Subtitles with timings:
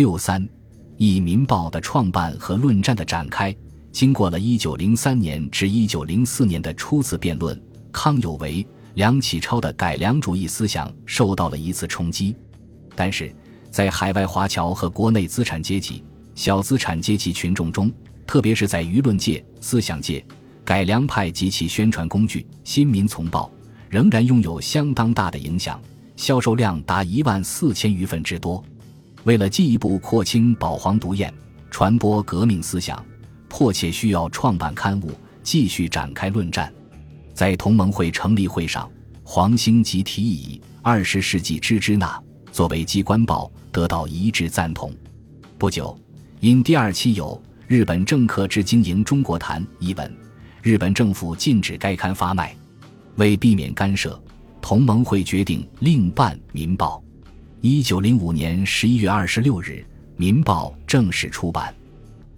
[0.00, 0.48] 六三，
[0.96, 3.54] 以《民报》的创办和论战的展开，
[3.92, 12.34] 经过了一九零三年至一九零四年的初次辩论，康有为、梁启超的改良主义思想受到了一次冲击。
[12.96, 13.30] 但是
[13.70, 16.02] 在海外华侨和国内资产阶级、
[16.34, 17.92] 小资产阶级群众中，
[18.26, 20.24] 特别是在舆论界、思想界，
[20.64, 23.52] 改良派及其宣传工具《新民丛报》
[23.90, 25.78] 仍然拥有相当大的影响，
[26.16, 28.64] 销售量达一万四千余份之多。
[29.24, 31.32] 为了进一步扩清保皇独艳，
[31.70, 33.04] 传播革命思想，
[33.48, 35.10] 迫切需要创办刊物，
[35.42, 36.72] 继续展开论战。
[37.34, 38.90] 在同盟会成立会上，
[39.22, 42.06] 黄兴即提议以《二十世纪之支那》
[42.52, 44.90] 作为机关报，得到一致赞同。
[45.58, 45.98] 不久，
[46.40, 50.16] 因第二期有《日本政客之经营中国谈》一文，
[50.62, 52.56] 日本政府禁止该刊发卖。
[53.16, 54.18] 为避免干涉，
[54.62, 57.02] 同盟会决定另办《民报》。
[57.62, 59.84] 一九零五年十一月二十六日，
[60.16, 61.74] 《民报》正式出版。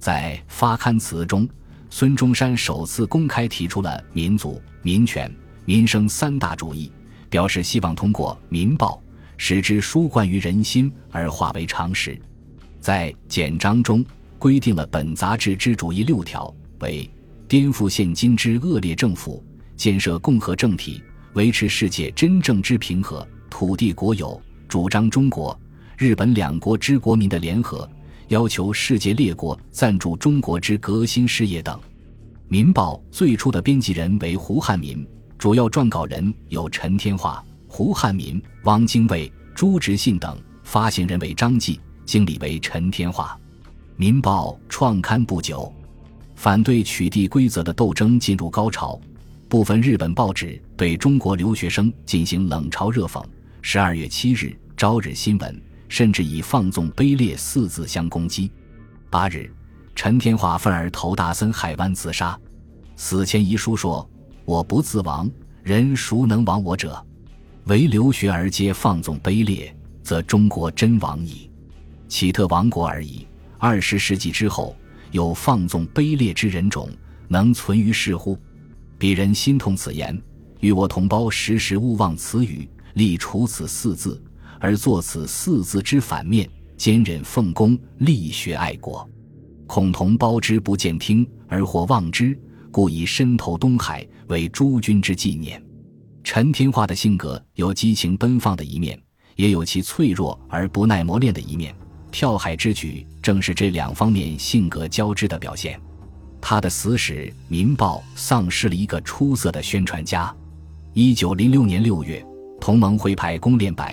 [0.01, 1.49] 在发刊词中，
[1.91, 5.33] 孙中山首次公开提出了民族、民权、
[5.65, 6.91] 民生三大主义，
[7.31, 9.01] 表示希望通过《民报》
[9.37, 12.21] 使之书贯于人心而化为常识。
[12.81, 14.05] 在简章中
[14.41, 17.09] 规定了本杂志之主义六条，为
[17.47, 19.41] 颠覆现今之恶劣政府，
[19.77, 21.01] 建设共和政体，
[21.35, 24.43] 维持世界真正之平和，土地国有。
[24.73, 25.55] 主张中国、
[25.99, 27.87] 日本两国之国民的联合，
[28.29, 31.79] 要求世界列国赞助中国之革新事业等。
[32.49, 35.07] 《民报》最初的编辑人为胡汉民，
[35.37, 43.39] 主要撰稿人有陈天化、胡汉民、汪精卫、朱执信等，发行人为张继，经理为陈天化。
[43.97, 45.71] 《民报》创刊不久，
[46.35, 48.99] 反对取缔规则的斗争进入高潮，
[49.51, 53.23] 部分日本报纸对中国留学生进行冷嘲热讽。
[53.65, 54.55] 十二月七日。
[54.77, 58.51] 朝日新闻甚至以放纵卑劣四字相攻击。
[59.09, 59.49] 八日，
[59.95, 62.37] 陈天华愤而投大森海湾自杀，
[62.97, 64.09] 死前遗书说
[64.45, 65.31] ：“我不自亡，
[65.63, 67.01] 人孰能亡我者？
[67.67, 71.49] 唯留学而皆放纵卑劣，则中国真亡矣。
[72.09, 73.25] 岂特亡国而已？
[73.59, 74.77] 二十世纪之后，
[75.13, 76.91] 有放纵卑劣之人种
[77.29, 78.37] 能存于世乎？
[78.99, 80.21] 鄙人心痛此言，
[80.59, 84.23] 与我同胞时时勿忘此语，立除此四字。”
[84.61, 89.09] 而作此四字之反面，坚忍奉公，力学爱国，
[89.67, 92.39] 恐同胞之不见听而或忘之，
[92.71, 95.61] 故以身投东海为诸君之纪念。
[96.23, 98.97] 陈天化的性格有激情奔放的一面，
[99.35, 101.75] 也有其脆弱而不耐磨练的一面。
[102.13, 105.81] 跳海之举正是这两方面性格交织的表现。
[106.41, 110.33] 他的死使《民报》丧失了一个出色的宣传家。
[110.93, 112.25] 一九零六年六月，
[112.63, 113.85] 同盟会派龚练柏。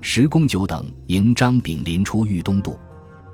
[0.00, 2.78] 石公九等迎张炳麟出豫东渡。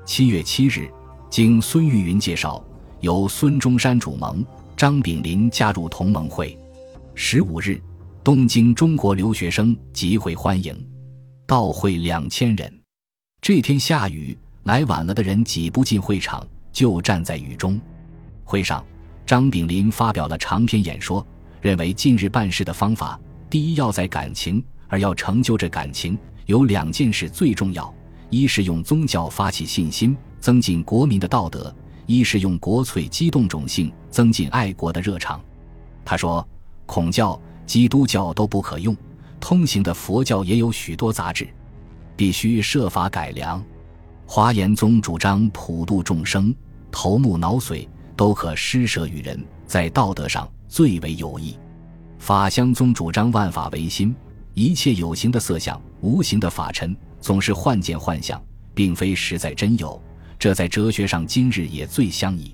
[0.07, 0.91] 七月七日，
[1.29, 2.65] 经孙玉云介绍，
[3.01, 4.43] 由孙中山主盟，
[4.75, 6.59] 张炳麟加入同盟会。
[7.15, 7.79] 十五日，
[8.25, 10.75] 东京中国留学生集会欢迎，
[11.47, 12.73] 到会两千人。
[13.43, 17.79] 这天下雨，来晚了的人挤不进会场，就站在雨中。
[18.43, 18.83] 会上，
[19.27, 21.27] 张炳麟发表了长篇演说，
[21.61, 23.21] 认为近日办事的方法，
[23.51, 26.19] 第一要在感情，而要成就这感情。
[26.47, 27.95] 有两件事最重要：
[28.31, 31.71] 一是用宗教发起信心，增进国民的道德；
[32.07, 35.41] 一是用国粹激动种性，增进爱国的热肠。
[36.05, 36.47] 他说
[36.87, 38.97] ：“孔教、基督教都不可用，
[39.39, 41.47] 通行的佛教也有许多杂质，
[42.17, 43.63] 必须设法改良。
[44.25, 46.55] 华严宗主张普度众生，
[46.91, 51.55] 头目脑髓都可施舍于人，在道德上最为有益。
[52.19, 54.17] 法相宗主张万法唯心。”
[54.59, 58.43] 一切有形的色相、无形的法尘，总是幻见幻象，
[58.75, 60.03] 并非实在真有。
[60.37, 62.53] 这在哲学上今日也最相宜。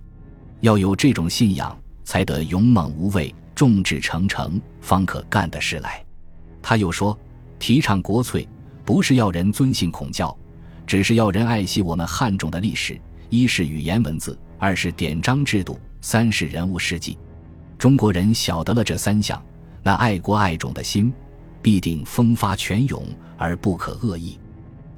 [0.60, 6.04] 要有这种信仰，才得勇猛无畏、众志成城，方可干得事来。
[6.60, 7.18] 他又说，
[7.58, 8.46] 提倡国粹，
[8.84, 10.36] 不是要人尊信孔教，
[10.86, 13.00] 只是要人爱惜我们汉种的历史。
[13.30, 17.16] 一是语言文字，二是典章制度，三是人物事迹。
[17.78, 19.42] 中国人晓得了这三项，
[19.82, 21.10] 那爱国爱种的心。
[21.64, 23.02] 必定风发泉涌
[23.38, 24.38] 而不可恶意。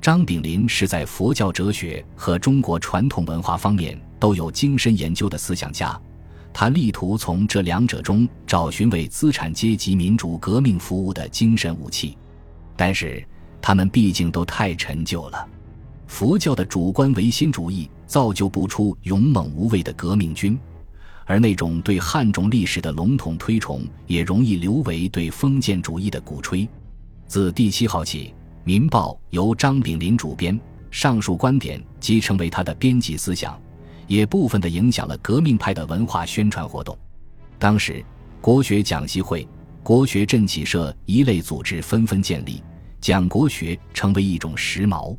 [0.01, 5.97] 张炳麟是在佛教哲学和中国传统文化方面都有精深研究的思想家，
[6.53, 12.19] 他力图从这两者中找寻为资产阶级民主革命服务的精神武器，
[12.75, 13.25] 但是
[13.62, 15.47] 他们毕竟都太陈旧了。
[16.09, 20.59] 佛教的主观唯心主义造就不出勇猛无畏的革命军。
[21.26, 26.67] 而那种对汉中历史的笼统推崇，也容易流为对封建主义的鼓吹。
[27.26, 28.28] 自第七号起，
[28.62, 30.58] 《民报》由张炳麟主编，
[30.90, 33.61] 上述观点即成为他的编辑思想，
[34.06, 36.96] 也部分的影响了革命派的文化宣传活动。
[37.58, 38.05] 当时，
[38.40, 39.46] 国学讲习会、
[39.82, 42.62] 国学振启社一类组织纷纷建立，
[43.00, 45.17] 讲国学成为一种时髦。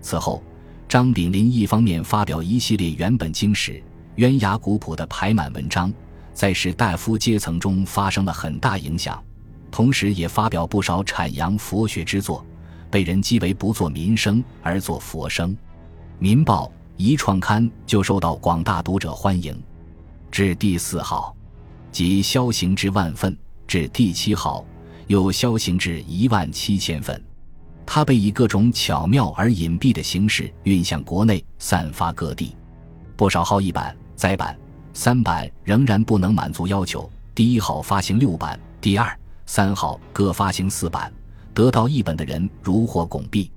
[0.00, 0.42] 此后，
[0.88, 3.82] 张炳麟一方面发表一系列原本经史、
[4.16, 5.92] 渊雅古朴的排满文章，
[6.34, 9.22] 在士大夫阶层中发生了很大影响，
[9.70, 12.44] 同时也发表不少阐扬佛学之作。
[12.90, 15.50] 被人讥为不做民生而做佛生，
[16.18, 16.66] 《民报》
[16.98, 19.58] 一创刊就受到广大读者欢迎。
[20.30, 21.34] 至第四号，
[21.90, 23.32] 即销行至万份；
[23.66, 24.62] 至第七号，
[25.06, 27.18] 又销行至一万七千份。
[27.86, 32.54] 它被以各种巧妙而隐蔽的形式运向国内，散发各地。
[33.16, 34.56] 不少号一版、再版、
[34.94, 41.12] 三版仍然不能满足要求，第一号发行六版，第二、三号各发行四版。
[41.52, 43.50] 得到一本的人如获拱璧。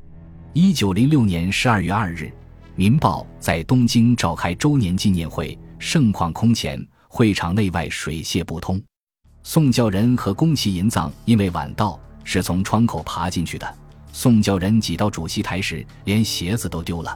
[0.53, 2.23] 一九零六年十二月二日，
[2.73, 8.81] 《民报》在东京召开周年纪念会，盛况空前，会场内外水泄不通。
[9.43, 13.75] 宋教仁和宫崎银藏因为晚到，是从窗口爬进去的。
[14.11, 17.15] 宋教仁挤到主席台时，连鞋子都丢了。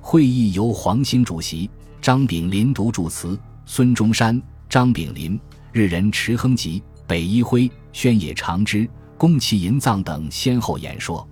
[0.00, 1.68] 会议由黄兴主席，
[2.00, 5.38] 张炳麟读祝词，孙中山、张炳麟、
[5.72, 8.88] 日人池亨吉、北一辉、宣野长之。
[9.16, 11.28] 宫崎银藏等先后演说，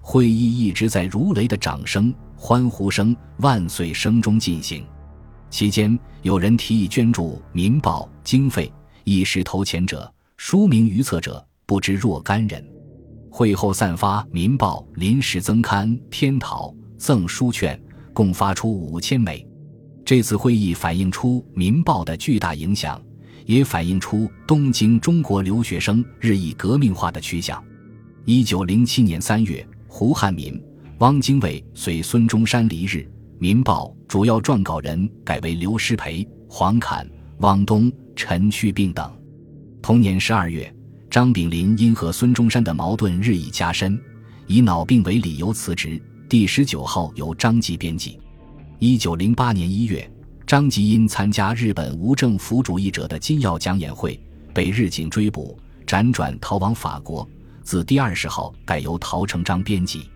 [0.00, 4.86] 会议一直在如雷的掌声、欢呼声、万岁声中进行。
[5.50, 8.72] 期间，有人提议捐助《民报》经费，
[9.02, 12.64] 一时投钱者、书名于册者不知若干人。
[13.30, 17.78] 会后散发《民报》临时增刊、天讨、赠书券，
[18.12, 19.44] 共发出五千枚。
[20.04, 23.00] 这次会议反映出《民报》的巨大影响。
[23.46, 27.62] 也反映出东京中国留学生日益革命化的趋向。
[28.24, 30.58] 一九零七年三月，胡汉民、
[31.00, 32.96] 汪精卫随孙中山离日，
[33.38, 37.06] 《民报》主要撰稿人改为刘师培、黄侃、
[37.40, 39.14] 汪东、陈去病等。
[39.82, 40.74] 同年十二月，
[41.10, 44.00] 张炳麟因和孙中山的矛盾日益加深，
[44.46, 46.00] 以脑病为理由辞职。
[46.30, 48.18] 第十九号由张继编辑。
[48.86, 50.06] 一九零八年一月。
[50.46, 54.20] 张吉因参加日本无政府主义者的金耀讲演会，
[54.52, 57.26] 被日警追捕，辗转逃往法国。
[57.62, 60.10] 自第二十号改由陶成章编辑。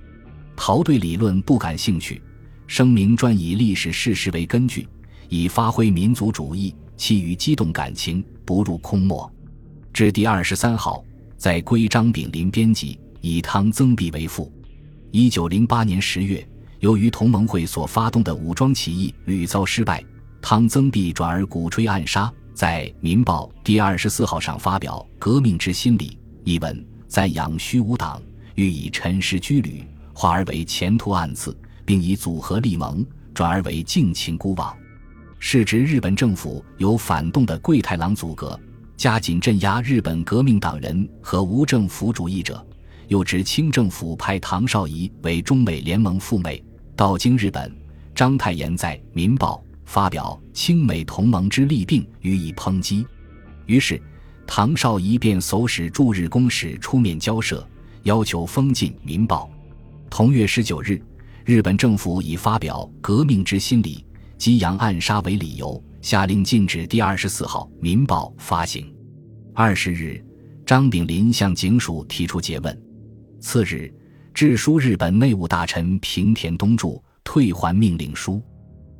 [0.55, 2.21] 陶对理论不感兴趣，
[2.67, 4.87] 声明专以历史事实为根据，
[5.31, 9.33] 以发挥民族主义，其余激动感情不入空墨。
[9.95, 11.03] 至第二十三号，
[11.39, 14.53] 在归张炳麟编辑，以汤增弼为副。
[15.11, 16.47] 一九零八年十月，
[16.81, 20.05] 由于同盟会所发动的武装起义屡遭失败。
[20.41, 26.11] 汤增弼转而鼓吹暗杀，在《民报》第二十四号上发表《革命之心理》
[26.45, 28.23] 一文，赞扬虚无党，
[28.55, 33.05] 欲以陈氏居旅化而为前途暗刺，并以组合立盟
[33.35, 34.75] 转而为尽情孤往，
[35.41, 38.59] 是指日本政府有反动的桂太郎阻隔，
[38.97, 42.65] 加紧镇压日本革命党人和无政府主义者。
[43.09, 46.63] 又指清政府派唐绍仪为中美联盟赴美，
[46.99, 47.73] 到京日本。
[48.13, 49.63] 章太炎在《民报》。
[49.85, 53.07] 发表清美同盟之利病予以抨击，
[53.67, 54.03] 于是
[54.47, 57.67] 唐绍仪便唆使驻日公使出面交涉，
[58.03, 59.49] 要求封禁《民报》。
[60.11, 61.01] 同月十九日，
[61.47, 64.05] 日本政府以发表革命之心理、
[64.37, 68.93] 激扬暗杀为理由，下令禁止第二十四号《民报》发行。
[69.55, 70.23] 二十日，
[70.67, 72.83] 张炳麟向警署提出诘问。
[73.41, 73.91] 次日，
[74.39, 78.41] 致书日本内务大臣平田东柱，退还命令书。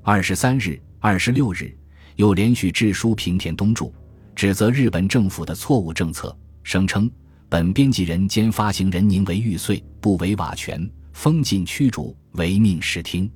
[0.03, 1.73] 二十三日、二十六日，
[2.17, 3.95] 又连续致书平田东柱，
[4.35, 7.09] 指责日本政府的错误政策，声称
[7.49, 13.31] 本编辑人兼发行人宁为玉碎，不为瓦全，封禁驱逐，唯命是听。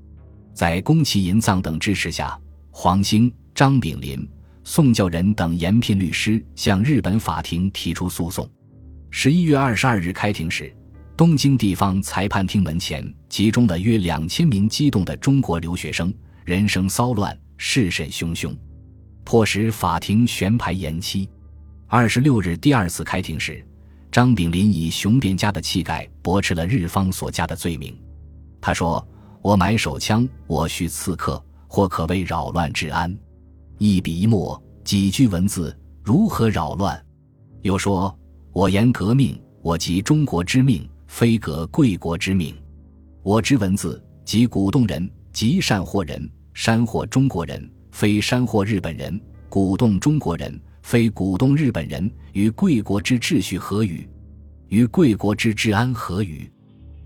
[0.52, 2.36] 在宫崎银藏等支持下，
[2.72, 4.28] 黄兴、张炳麟、
[4.64, 8.50] 宋教仁等延聘律师向日本法庭提出诉讼。
[9.08, 10.74] 十一月二十二日开庭时，
[11.16, 16.12] 东京地方裁判厅门前集中了约两千名激动的中国留学生。
[16.44, 18.52] 人声骚乱，事甚汹汹，
[19.22, 21.28] 迫使法庭悬排延期。
[21.86, 23.64] 二十六日第二次开庭时，
[24.10, 27.96] 张炳麟以雄辩家的气概驳斥了日方所加的罪名。
[28.60, 29.06] 他说
[29.40, 33.16] ：“我买手枪，我需刺客，或可谓扰乱治安。
[33.78, 37.00] 一笔一墨，几句文字，如何扰乱？”
[37.62, 38.18] 又说
[38.52, 42.56] ：“我言革命，我即中国之命，非革贵国之命。
[43.22, 49.14] 我之文字，即鼓动人。”即善惑人，山惑中国人，非山惑日本人；
[49.50, 52.10] 鼓动中国人，非鼓动日本人。
[52.32, 54.08] 与贵国之秩序何与？
[54.68, 56.50] 与贵国之治安何与？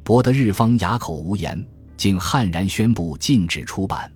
[0.04, 1.60] 博得日方哑口无言，
[1.96, 4.10] 竟悍然宣布禁止出版。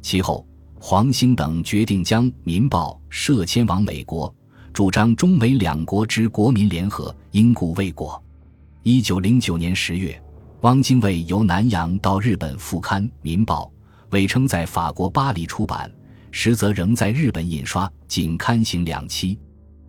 [0.00, 0.46] 其后，
[0.78, 4.32] 黄兴等决定将《民报》设迁往美国，
[4.72, 8.23] 主张中美两国之国民联合，因故未果。
[8.86, 10.22] 一九零九年十月，
[10.60, 13.64] 汪精卫由南洋到日本复刊《民报》，
[14.10, 15.90] 伪称在法国巴黎出版，
[16.30, 19.38] 实则仍在日本印刷，仅刊行两期。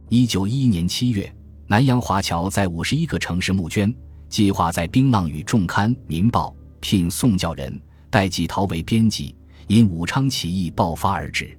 [0.07, 1.29] 一九一一年七月。
[1.67, 3.93] 南洋华侨在五十一个城市募捐，
[4.29, 7.77] 计划在槟榔屿重刊《民报》，聘宋教仁、
[8.09, 9.35] 戴季陶为编辑。
[9.67, 11.43] 因武昌起义爆发而止。《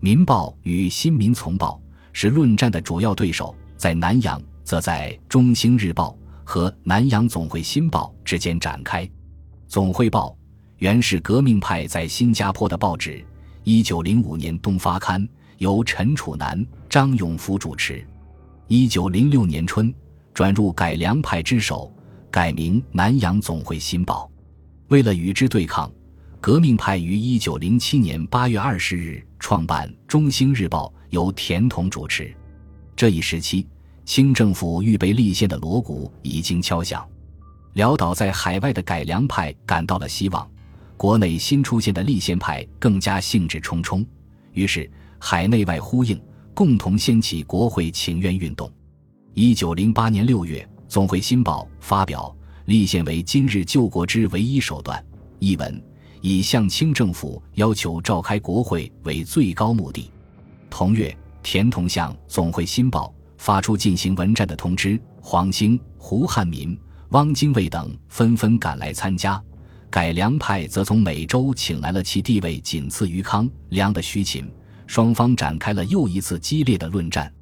[0.00, 1.78] 民报》与《新民丛报》
[2.14, 6.08] 是论战的主要对手，在南洋则在《中兴日报》
[6.50, 9.06] 和《南洋总会新报》之间展开。
[9.68, 10.30] 《总会报》
[10.78, 13.24] 原是革命派在新加坡的报纸，
[13.62, 15.24] 一九零五年东发刊，
[15.58, 18.04] 由陈楚南、张永福主持。
[18.66, 19.94] 一九零六年春，
[20.34, 21.94] 转入改良派之手，
[22.32, 24.28] 改名《南洋总会新报》。
[24.88, 25.88] 为了与之对抗，
[26.40, 32.34] 革命派于一九零七年八月二十日创办《中兴日报》，由田同主持。
[32.96, 33.68] 这一时期，
[34.04, 37.08] 清政府预备立宪的锣鼓已经敲响，
[37.74, 40.48] 潦倒在海外的改良派感到了希望，
[40.96, 44.04] 国内新出现的立宪派更加兴致冲冲，
[44.52, 46.20] 于是海内外呼应。
[46.52, 48.70] 共同掀起国会请愿运动。
[49.32, 55.02] 一九零八年六月，《总会新报》发表“立宪为今日救国之唯一手段”
[55.38, 55.82] 一文，
[56.20, 60.10] 以向清政府要求召开国会为最高目的。
[60.68, 63.06] 同月，田同向《总会新报》
[63.40, 66.78] 发出进行文战的通知，黄兴、胡汉民、
[67.08, 69.42] 汪精卫等纷纷赶来参加。
[69.88, 74.46] 改良派则从美洲请来了其地位仅次于康梁的徐勤。
[74.86, 77.32] 双方展开了又一次激烈的论战，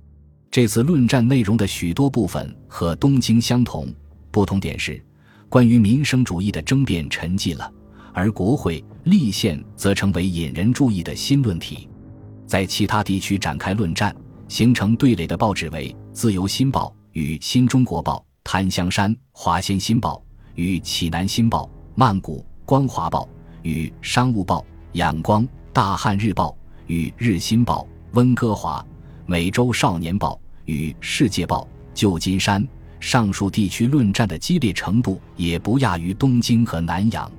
[0.52, 3.92] 这次论战内容的许多部分和东京相同，
[4.30, 5.04] 不同点是，
[5.48, 7.68] 关于民生主义的争辩沉寂了，
[8.12, 11.88] 而国会立宪则成为引人注意的新论题。
[12.46, 14.14] 在其他地区展开论战，
[14.48, 20.14] 形成对垒的报纸为《自由新报》与《新中国报》，檀香山《华仙新报》
[20.54, 21.64] 与《启南新报》，
[21.94, 23.24] 曼谷《光华报》
[23.62, 24.60] 与《商务报》，
[24.92, 26.48] 仰光《大汉日报》。
[26.88, 27.82] 与《日新报》、
[28.14, 28.82] 温哥华、
[29.26, 31.60] 美洲少年报与《世界报》、
[31.92, 32.66] 旧金山
[32.98, 37.30] 上述地区论战的激烈程度也不亚于东京和南洋。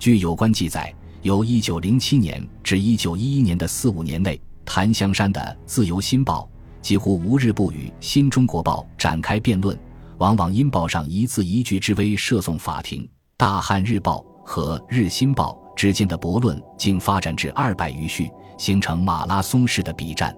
[0.00, 0.92] 据有关记载，
[1.22, 4.40] 由1907年至1911年的四五年内，
[4.72, 6.48] 檀香山的《自由新报》
[6.80, 9.76] 几乎无日不与《新中国报》展开辩论，
[10.18, 13.02] 往往因报上一字一句之微涉讼法庭。
[13.36, 18.30] 《大汉日报》和《日新报》之间的驳论竟发展至二百余序。
[18.58, 20.32] 形成马拉松式的笔战，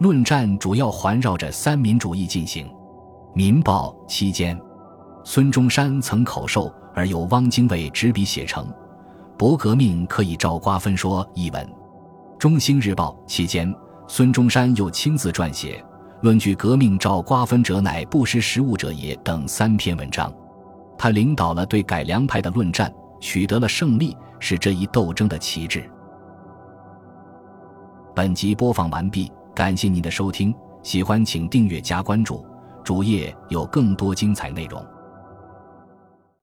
[0.00, 2.66] 论战主要环绕着三民主义进行。
[3.34, 4.60] 《民报》期间，
[5.22, 8.64] 孙中山曾口授，而由汪精卫执笔写成
[9.38, 11.64] 《博革命可以照瓜分说》一文；
[12.40, 13.70] 《中兴日报》期间，
[14.08, 15.84] 孙中山又亲自撰写
[16.22, 20.32] 《论据革命照瓜分者乃不识时务者也》等三篇文章。
[20.96, 25.84] 他领导了对改良派的论战，取得了胜利，是这一斗争的旗帜。
[28.14, 32.42] 本集播放完毕，感谢您的收听，喜欢请订阅加关注，
[32.82, 34.82] 主页有更多精彩内容。